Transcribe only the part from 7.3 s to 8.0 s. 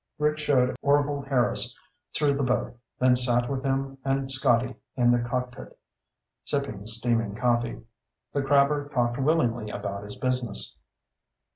coffee.